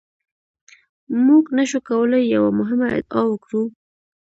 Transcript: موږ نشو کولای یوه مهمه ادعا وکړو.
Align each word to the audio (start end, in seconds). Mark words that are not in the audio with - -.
موږ 1.25 1.43
نشو 1.57 1.79
کولای 1.89 2.23
یوه 2.35 2.51
مهمه 2.59 2.87
ادعا 2.97 3.21
وکړو. 3.29 3.63